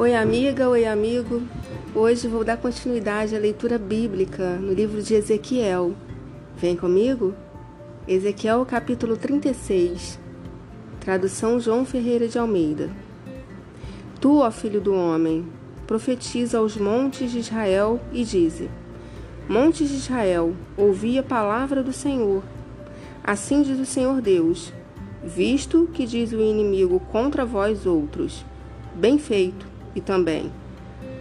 [0.00, 1.42] Oi, amiga, oi, amigo.
[1.92, 5.92] Hoje vou dar continuidade à leitura bíblica no livro de Ezequiel.
[6.56, 7.34] Vem comigo?
[8.06, 10.16] Ezequiel, capítulo 36.
[11.00, 12.88] Tradução João Ferreira de Almeida.
[14.20, 15.44] Tu, ó filho do homem,
[15.84, 18.70] profetiza aos montes de Israel e dize:
[19.48, 22.44] Montes de Israel, ouvi a palavra do Senhor.
[23.24, 24.72] Assim diz o Senhor Deus:
[25.24, 28.46] Visto que diz o inimigo contra vós outros,
[28.94, 30.50] bem feito e também.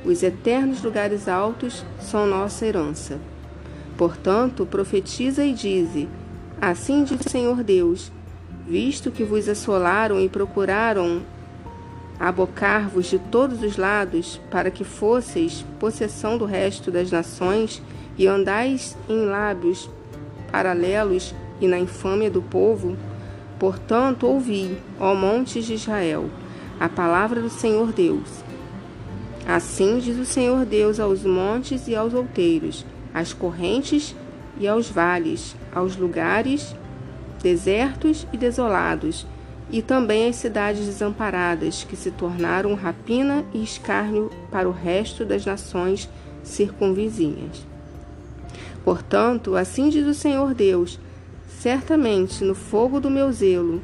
[0.05, 3.19] Os eternos lugares altos são nossa herança.
[3.97, 6.07] Portanto, profetiza e dize:
[6.61, 8.11] Assim diz o Senhor Deus:
[8.67, 11.23] Visto que vos assolaram e procuraram
[12.19, 17.81] abocar-vos de todos os lados, para que fosseis possessão do resto das nações,
[18.17, 19.89] e andais em lábios
[20.51, 22.95] paralelos e na infâmia do povo,
[23.59, 26.29] portanto, ouvi, ó montes de Israel,
[26.79, 28.46] a palavra do Senhor Deus.
[29.47, 34.13] Assim diz o Senhor Deus aos montes e aos outeiros, às correntes
[34.59, 36.75] e aos vales, aos lugares
[37.41, 39.25] desertos e desolados,
[39.71, 45.45] e também às cidades desamparadas, que se tornaram rapina e escárnio para o resto das
[45.45, 46.09] nações
[46.43, 47.65] circunvizinhas.
[48.83, 50.99] Portanto, assim diz o Senhor Deus:
[51.47, 53.81] certamente no fogo do meu zelo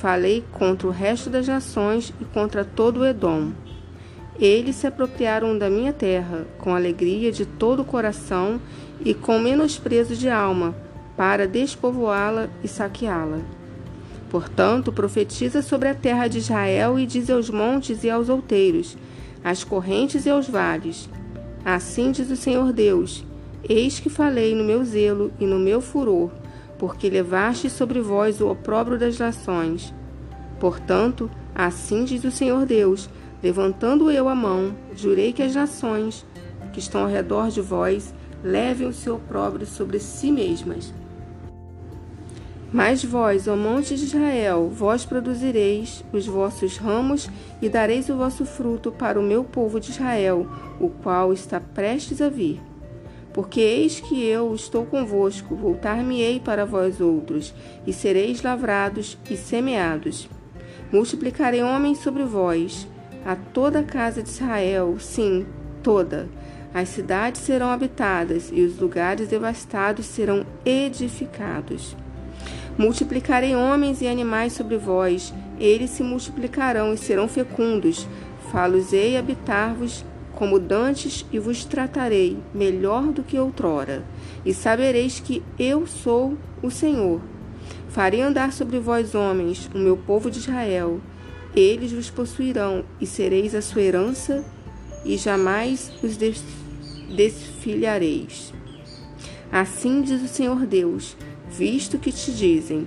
[0.00, 3.52] falei contra o resto das nações e contra todo o Edom
[4.38, 8.60] eles se apropriaram da minha terra com alegria de todo o coração
[9.04, 10.74] e com menosprezo de alma,
[11.16, 13.40] para despovoá-la e saqueá-la.
[14.30, 18.96] Portanto, profetiza sobre a terra de Israel e diz aos montes e aos outeiros,
[19.42, 21.08] às correntes e aos vales:
[21.64, 23.24] Assim diz o Senhor Deus:
[23.68, 26.30] Eis que falei no meu zelo e no meu furor,
[26.78, 29.94] porque levaste sobre vós o opróbrio das nações.
[30.60, 33.08] Portanto, assim diz o Senhor Deus:
[33.42, 36.24] Levantando eu a mão, jurei que as nações
[36.72, 40.92] que estão ao redor de vós levem o seu opróbrio sobre si mesmas.
[42.72, 47.30] Mas vós, ó monte de Israel, vós produzireis os vossos ramos
[47.62, 50.46] e dareis o vosso fruto para o meu povo de Israel,
[50.80, 52.60] o qual está prestes a vir.
[53.32, 57.54] Porque eis que eu estou convosco, voltar-me-ei para vós outros,
[57.86, 60.28] e sereis lavrados e semeados.
[60.92, 62.86] Multiplicarei homens sobre vós,
[63.26, 65.44] a toda a casa de Israel, sim,
[65.82, 66.28] toda.
[66.72, 71.96] As cidades serão habitadas e os lugares devastados serão edificados.
[72.78, 78.06] Multiplicarei homens e animais sobre vós, eles se multiplicarão e serão fecundos.
[78.52, 84.04] Falosei habitar-vos como dantes e vos tratarei melhor do que outrora,
[84.44, 87.20] e sabereis que eu sou o Senhor.
[87.88, 91.00] Farei andar sobre vós homens, o meu povo de Israel,
[91.56, 94.44] eles vos possuirão e sereis a sua herança,
[95.06, 96.18] e jamais os
[97.08, 98.52] desfilhareis.
[99.50, 101.16] Assim diz o Senhor Deus:
[101.50, 102.86] visto que te dizem: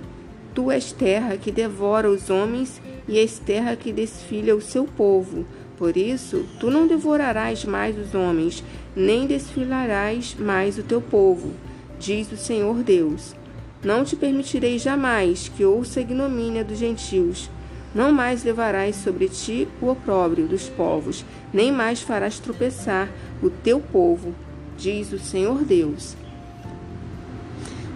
[0.54, 5.44] Tu és terra que devora os homens e és terra que desfilha o seu povo.
[5.76, 8.62] Por isso, tu não devorarás mais os homens,
[8.94, 11.54] nem desfilarás mais o teu povo,
[11.98, 13.34] diz o Senhor Deus.
[13.82, 17.48] Não te permitirei jamais que ouça a ignomínia dos gentios
[17.94, 23.08] não mais levarás sobre ti o opróbrio dos povos, nem mais farás tropeçar
[23.42, 24.34] o teu povo,
[24.76, 26.16] diz o Senhor Deus.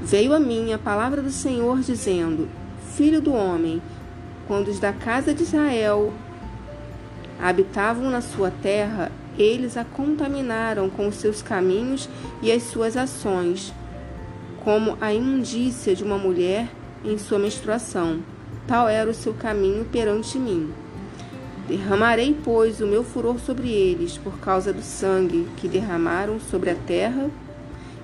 [0.03, 2.49] Veio a mim a palavra do Senhor, dizendo:
[2.97, 3.81] Filho do homem,
[4.47, 6.13] quando os da casa de Israel
[7.41, 12.09] habitavam na sua terra, eles a contaminaram com os seus caminhos
[12.43, 13.73] e as suas ações,
[14.63, 16.69] como a imundícia de uma mulher
[17.05, 18.21] em sua menstruação
[18.67, 20.73] tal era o seu caminho perante mim.
[21.69, 26.75] Derramarei, pois, o meu furor sobre eles, por causa do sangue que derramaram sobre a
[26.75, 27.31] terra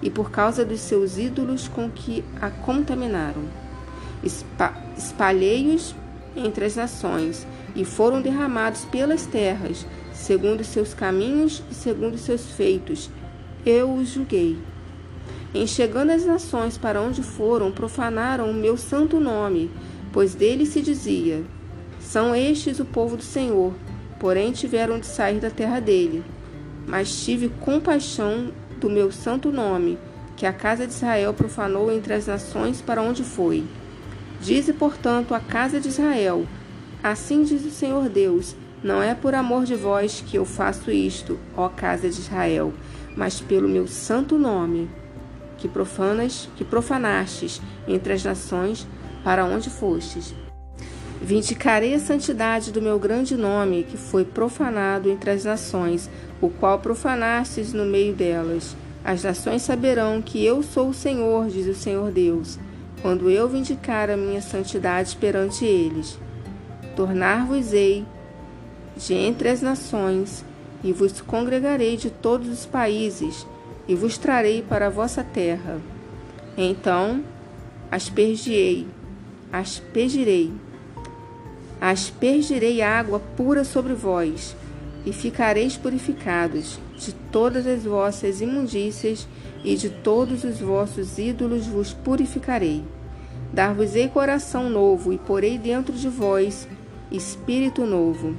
[0.00, 3.42] e por causa dos seus ídolos com que a contaminaram.
[4.96, 5.94] Espalhei-os
[6.34, 13.10] entre as nações e foram derramados pelas terras, segundo seus caminhos e segundo seus feitos.
[13.64, 14.58] Eu os julguei.
[15.52, 19.70] Em chegando as nações para onde foram, profanaram o meu santo nome
[20.12, 21.42] pois dele se dizia:
[22.00, 23.72] São estes o povo do Senhor,
[24.18, 26.24] porém tiveram de sair da terra dele.
[26.86, 29.98] Mas tive compaixão do meu santo nome,
[30.36, 33.64] que a casa de Israel profanou entre as nações para onde foi.
[34.40, 36.46] Dize, portanto, a casa de Israel:
[37.02, 41.38] Assim diz o Senhor Deus: Não é por amor de vós que eu faço isto,
[41.56, 42.72] ó casa de Israel,
[43.16, 44.88] mas pelo meu santo nome,
[45.58, 48.86] que profanas, que profanastes entre as nações
[49.22, 50.34] para onde fostes.
[51.20, 56.08] Vindicarei a santidade do meu grande nome, que foi profanado entre as nações,
[56.40, 58.74] o qual profanastes no meio delas.
[59.04, 62.58] As nações saberão que eu sou o Senhor, diz o Senhor Deus,
[63.02, 66.18] quando eu vindicar a minha santidade perante eles.
[66.96, 68.06] Tornar-vos-ei
[68.96, 70.44] de entre as nações,
[70.82, 73.46] e vos congregarei de todos os países,
[73.86, 75.78] e vos trarei para a vossa terra.
[76.56, 77.22] Então
[77.90, 78.86] aspergiei,
[79.52, 80.52] aspergirei
[81.80, 84.54] aspergirei água pura sobre vós,
[85.06, 89.26] e ficareis purificados de todas as vossas imundícias
[89.64, 92.84] e de todos os vossos ídolos vos purificarei.
[93.50, 96.68] Dar-vos-ei coração novo e porei dentro de vós
[97.10, 98.36] espírito novo.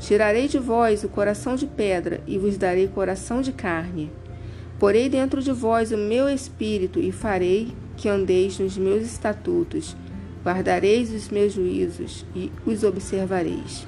[0.00, 4.10] Tirarei de vós o coração de pedra e vos darei coração de carne.
[4.78, 9.94] Porei dentro de vós o meu espírito e farei que andeis nos meus estatutos
[10.48, 13.86] Guardareis os meus juízos e os observareis.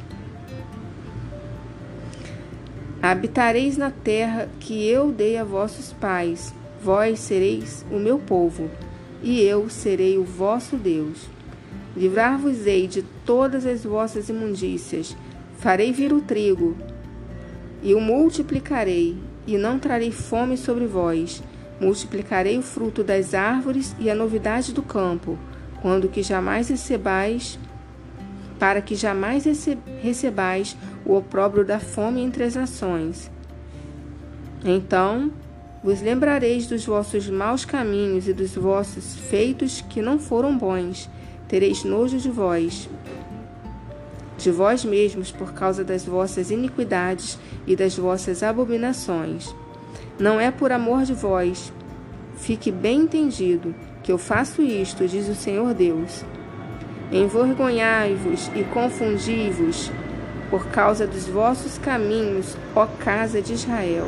[3.00, 6.52] Habitareis na terra que eu dei a vossos pais,
[6.84, 8.70] vós sereis o meu povo,
[9.22, 11.30] e eu serei o vosso Deus.
[11.96, 15.16] Livrar-vos-ei de todas as vossas imundícias,
[15.56, 16.76] farei vir o trigo,
[17.82, 19.16] e o multiplicarei,
[19.46, 21.42] e não trarei fome sobre vós.
[21.80, 25.38] Multiplicarei o fruto das árvores e a novidade do campo
[25.80, 27.58] quando que jamais recebais,
[28.58, 29.44] para que jamais
[30.02, 33.30] recebais o opróbrio da fome entre as nações.
[34.64, 35.32] Então
[35.82, 41.08] vos lembrareis dos vossos maus caminhos e dos vossos feitos que não foram bons,
[41.48, 42.88] tereis nojo de vós,
[44.36, 49.54] de vós mesmos por causa das vossas iniquidades e das vossas abominações.
[50.18, 51.72] Não é por amor de vós,
[52.36, 56.24] fique bem entendido que eu faço isto, diz o Senhor Deus.
[57.12, 59.90] Envergonhai-vos e confundi-vos
[60.50, 64.06] por causa dos vossos caminhos, ó casa de Israel.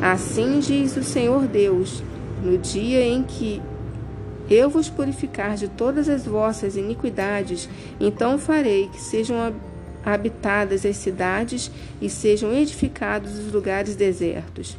[0.00, 2.02] Assim diz o Senhor Deus:
[2.42, 3.62] no dia em que
[4.48, 7.68] eu vos purificar de todas as vossas iniquidades,
[7.98, 9.54] então farei que sejam
[10.04, 11.70] habitadas as cidades
[12.00, 14.76] e sejam edificados os lugares desertos.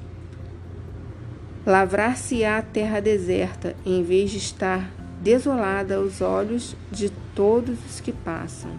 [1.67, 4.89] Lavrar-se-á a terra deserta, em vez de estar
[5.21, 8.71] desolada aos olhos de todos os que passam.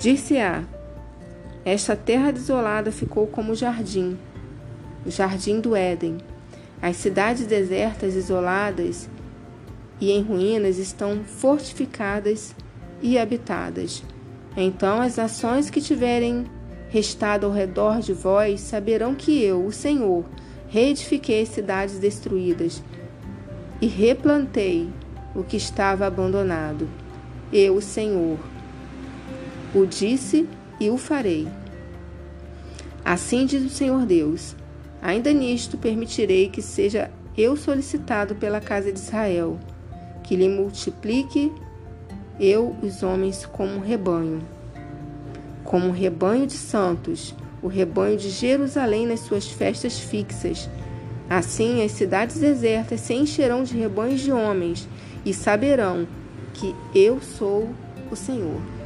[0.00, 0.64] Dir-se-á:
[1.66, 4.16] Esta terra desolada ficou como jardim,
[5.04, 6.16] o jardim do Éden.
[6.80, 9.06] As cidades desertas, isoladas
[10.00, 12.54] e em ruínas estão fortificadas
[13.02, 14.02] e habitadas.
[14.56, 16.46] Então as nações que tiverem
[16.88, 20.24] restado ao redor de vós saberão que eu, o Senhor,
[20.68, 22.82] reedifiquei cidades destruídas
[23.80, 24.88] e replantei
[25.34, 26.88] o que estava abandonado.
[27.52, 28.38] Eu, Senhor,
[29.74, 30.48] o disse
[30.78, 31.48] e o farei.
[33.04, 34.54] Assim diz o Senhor Deus:
[35.00, 39.58] ainda nisto permitirei que seja eu solicitado pela casa de Israel,
[40.24, 41.52] que lhe multiplique
[42.38, 44.42] eu os homens como um rebanho,
[45.64, 50.68] como um rebanho de santos o rebanho de Jerusalém nas suas festas fixas.
[51.28, 54.88] Assim as cidades desertas se encherão de rebanhos de homens
[55.24, 56.06] e saberão
[56.54, 57.68] que eu sou
[58.10, 58.77] o Senhor.